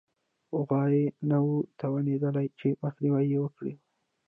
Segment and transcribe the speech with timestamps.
[0.67, 0.99] غوی
[1.29, 3.73] نه وو توانېدلي چې مخنیوی یې وکړي